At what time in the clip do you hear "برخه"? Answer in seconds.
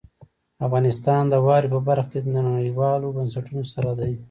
1.87-2.09